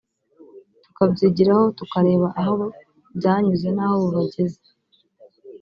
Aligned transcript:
tukabyigiraho 0.85 1.65
tukareba 1.77 2.27
aho 2.41 2.53
byanyuze 3.17 3.67
naho 3.75 3.93
ubu 3.97 4.09
bageze 4.15 4.59